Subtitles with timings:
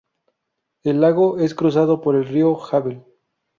[0.83, 3.03] El lago es cruzado por el río Havel.